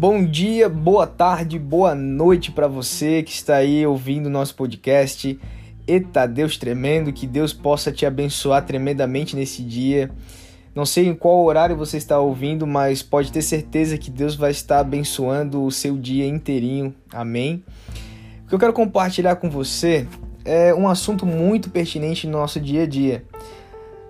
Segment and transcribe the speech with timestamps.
[0.00, 5.36] Bom dia, boa tarde, boa noite para você que está aí ouvindo o nosso podcast.
[5.88, 10.08] Eita Deus tremendo, que Deus possa te abençoar tremendamente nesse dia.
[10.72, 14.52] Não sei em qual horário você está ouvindo, mas pode ter certeza que Deus vai
[14.52, 16.94] estar abençoando o seu dia inteirinho.
[17.12, 17.64] Amém.
[18.44, 20.06] O que eu quero compartilhar com você
[20.44, 23.24] é um assunto muito pertinente no nosso dia a dia.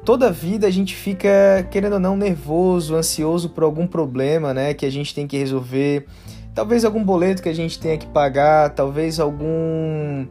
[0.04, 4.86] Toda vida a gente fica, querendo ou não, nervoso, ansioso por algum problema, né, que
[4.86, 6.06] a gente tem que resolver.
[6.54, 10.26] Talvez algum boleto que a gente tenha que pagar, talvez algum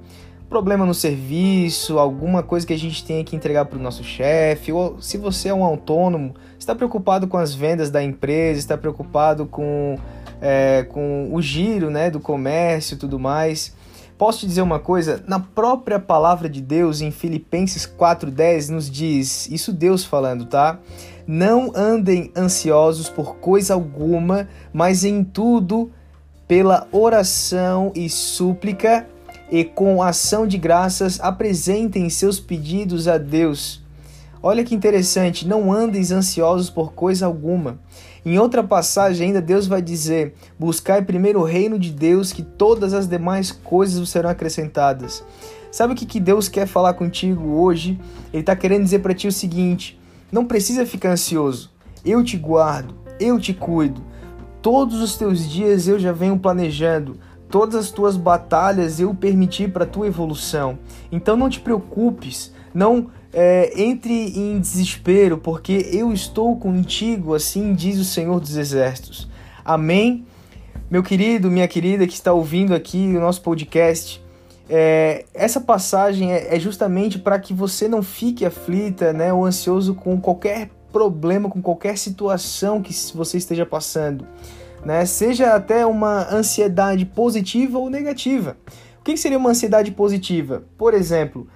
[0.49, 4.71] problema no serviço, alguma coisa que a gente tenha que entregar para o nosso chefe,
[4.71, 9.45] ou se você é um autônomo, está preocupado com as vendas da empresa, está preocupado
[9.45, 9.97] com,
[10.41, 13.75] é, com o giro né, do comércio e tudo mais.
[14.17, 15.23] Posso te dizer uma coisa?
[15.27, 20.79] Na própria palavra de Deus, em Filipenses 4,10, nos diz, isso Deus falando, tá?
[21.27, 25.91] Não andem ansiosos por coisa alguma, mas em tudo,
[26.47, 29.07] pela oração e súplica
[29.51, 33.83] e com ação de graças, apresentem seus pedidos a Deus.
[34.41, 37.79] Olha que interessante, não andeis ansiosos por coisa alguma.
[38.25, 42.93] Em outra passagem, ainda Deus vai dizer: Buscai primeiro o reino de Deus, que todas
[42.93, 45.23] as demais coisas vos serão acrescentadas.
[45.71, 47.99] Sabe o que, que Deus quer falar contigo hoje?
[48.31, 49.99] Ele está querendo dizer para ti o seguinte:
[50.31, 51.71] não precisa ficar ansioso.
[52.05, 54.01] Eu te guardo, eu te cuido.
[54.61, 57.17] Todos os teus dias eu já venho planejando.
[57.49, 60.77] Todas as tuas batalhas eu permiti para tua evolução.
[61.11, 67.97] Então não te preocupes, não é, entre em desespero, porque eu estou contigo, assim diz
[67.97, 69.27] o Senhor dos Exércitos.
[69.65, 70.27] Amém?
[70.87, 74.23] Meu querido, minha querida que está ouvindo aqui o nosso podcast,
[74.69, 79.95] é, essa passagem é, é justamente para que você não fique aflita né, ou ansioso
[79.95, 84.23] com qualquer problema, com qualquer situação que você esteja passando.
[84.85, 85.03] Né?
[85.07, 88.55] Seja até uma ansiedade positiva ou negativa.
[88.99, 90.63] O que seria uma ansiedade positiva?
[90.77, 91.47] Por exemplo,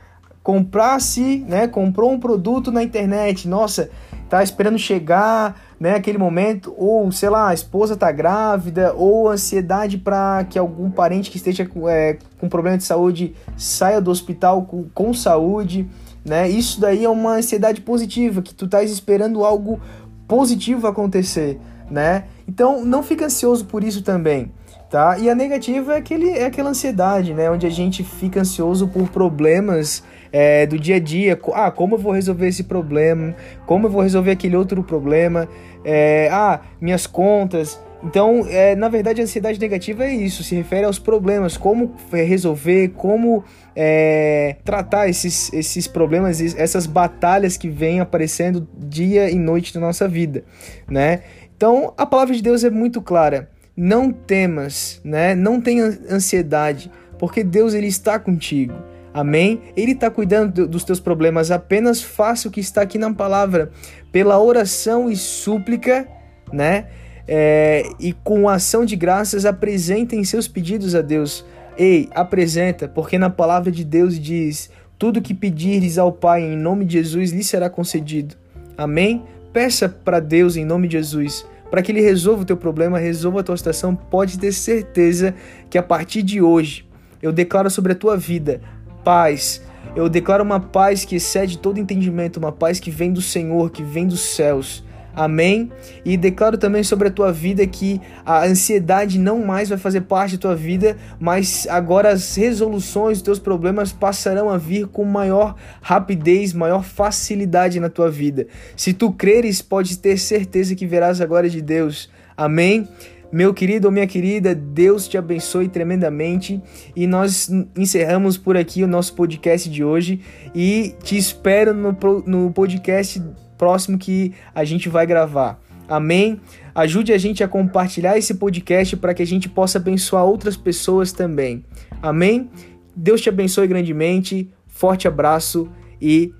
[0.44, 3.90] comprasse, né, comprou um produto na internet, nossa,
[4.29, 9.97] tá esperando chegar, né, aquele momento, ou sei lá, a esposa tá grávida, ou ansiedade
[9.97, 14.85] para que algum parente que esteja é, com problema de saúde saia do hospital com,
[14.94, 15.88] com saúde,
[16.24, 16.47] né?
[16.47, 19.79] Isso daí é uma ansiedade positiva, que tu tá esperando algo
[20.28, 21.59] positivo acontecer,
[21.90, 22.25] né?
[22.51, 24.51] Então não fica ansioso por isso também
[24.91, 25.17] tá?
[25.17, 27.50] E a negativa é, aquele, é aquela ansiedade, né?
[27.50, 30.03] Onde a gente fica ansioso por problemas
[30.34, 31.40] é, do dia a dia.
[31.53, 33.34] Ah, como eu vou resolver esse problema?
[33.66, 35.47] Como eu vou resolver aquele outro problema?
[35.85, 37.79] É, ah, minhas contas.
[38.03, 42.90] Então, é, na verdade, a ansiedade negativa é isso, se refere aos problemas, como resolver,
[42.90, 43.44] como
[43.75, 50.07] é, tratar esses, esses problemas, essas batalhas que vêm aparecendo dia e noite na nossa
[50.07, 50.44] vida,
[50.90, 51.22] né?
[51.61, 55.35] Então, a palavra de Deus é muito clara não temas, né?
[55.35, 56.89] Não tenha ansiedade,
[57.19, 58.73] porque Deus ele está contigo.
[59.13, 59.61] Amém?
[59.77, 61.51] Ele está cuidando dos teus problemas.
[61.51, 63.69] Apenas faça o que está aqui na palavra,
[64.11, 66.07] pela oração e súplica,
[66.51, 66.88] né?
[67.27, 71.45] É, e com ação de graças apresentem seus pedidos a Deus.
[71.78, 76.85] Ei, apresenta, porque na palavra de Deus diz: tudo que pedires ao Pai em nome
[76.85, 78.35] de Jesus lhe será concedido.
[78.75, 79.23] Amém?
[79.53, 83.39] Peça para Deus em nome de Jesus para que ele resolva o teu problema, resolva
[83.39, 85.34] a tua situação, pode ter certeza
[85.69, 86.85] que a partir de hoje
[87.22, 88.59] eu declaro sobre a tua vida
[89.06, 89.63] paz.
[89.95, 93.84] Eu declaro uma paz que excede todo entendimento, uma paz que vem do Senhor, que
[93.84, 94.84] vem dos céus.
[95.16, 95.72] Amém?
[96.05, 100.35] E declaro também sobre a tua vida que a ansiedade não mais vai fazer parte
[100.35, 105.55] da tua vida, mas agora as resoluções dos teus problemas passarão a vir com maior
[105.81, 108.47] rapidez, maior facilidade na tua vida.
[108.75, 112.09] Se tu creres, pode ter certeza que verás a glória de Deus.
[112.35, 112.88] Amém?
[113.31, 116.61] Meu querido ou minha querida, Deus te abençoe tremendamente
[116.93, 120.19] e nós encerramos por aqui o nosso podcast de hoje
[120.53, 121.95] e te espero no,
[122.25, 123.23] no podcast
[123.61, 125.61] próximo que a gente vai gravar.
[125.88, 126.41] Amém?
[126.73, 131.11] Ajude a gente a compartilhar esse podcast para que a gente possa abençoar outras pessoas
[131.11, 131.63] também.
[132.02, 132.49] Amém?
[132.96, 134.49] Deus te abençoe grandemente.
[134.67, 135.69] Forte abraço
[136.02, 136.34] e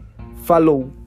[0.46, 1.01] falou!